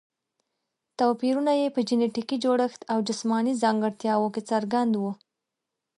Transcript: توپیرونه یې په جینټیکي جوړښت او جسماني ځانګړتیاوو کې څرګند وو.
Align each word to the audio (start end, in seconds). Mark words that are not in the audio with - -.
توپیرونه 0.99 1.53
یې 1.61 1.67
په 1.75 1.79
جینټیکي 1.87 2.37
جوړښت 2.43 2.81
او 2.91 2.97
جسماني 3.07 3.53
ځانګړتیاوو 3.63 4.33
کې 4.33 4.41
څرګند 4.49 4.93
وو. 4.97 5.11